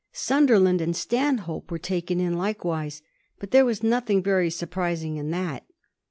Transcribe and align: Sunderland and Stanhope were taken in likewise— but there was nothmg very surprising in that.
Sunderland 0.13 0.81
and 0.81 0.95
Stanhope 0.95 1.69
were 1.69 1.77
taken 1.77 2.19
in 2.19 2.33
likewise— 2.35 3.03
but 3.39 3.51
there 3.51 3.65
was 3.65 3.81
nothmg 3.81 4.23
very 4.23 4.49
surprising 4.49 5.17
in 5.17 5.29
that. 5.29 5.63